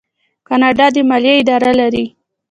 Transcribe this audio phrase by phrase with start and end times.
[0.47, 2.05] کاناډا د مالیې اداره لري.